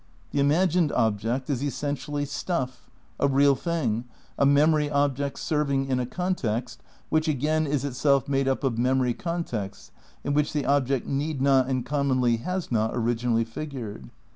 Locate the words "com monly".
11.85-12.39